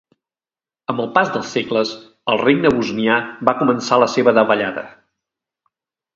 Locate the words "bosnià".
2.79-3.19